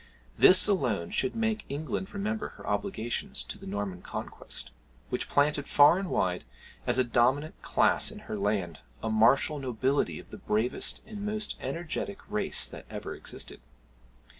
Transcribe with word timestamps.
This 0.35 0.67
alone 0.67 1.11
should 1.11 1.35
make 1.35 1.63
England 1.69 2.11
remember 2.11 2.49
her 2.57 2.65
obligations 2.65 3.43
to 3.43 3.59
the 3.59 3.67
Norman 3.67 4.01
Conquest, 4.01 4.71
which 5.09 5.29
planted 5.29 5.67
far 5.67 5.99
and 5.99 6.09
wide, 6.09 6.43
as 6.87 6.97
a 6.97 7.03
dominant 7.03 7.61
class 7.61 8.09
in 8.09 8.17
her 8.25 8.35
land, 8.39 8.79
a 9.03 9.11
martial 9.11 9.59
nobility 9.59 10.17
of 10.17 10.31
the 10.31 10.37
bravest 10.39 11.01
and 11.05 11.23
most 11.23 11.55
energetic 11.59 12.17
race 12.31 12.65
that 12.65 12.87
ever 12.89 13.13
existed. 13.13 13.61